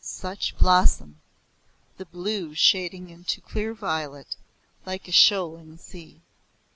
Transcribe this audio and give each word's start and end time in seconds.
Such 0.03 0.57
blossom! 0.57 1.21
the 1.97 2.07
blue 2.07 2.55
shading 2.55 3.11
into 3.11 3.39
clear 3.39 3.75
violet, 3.75 4.35
like 4.83 5.07
a 5.07 5.11
shoaling 5.11 5.77
sea. 5.77 6.23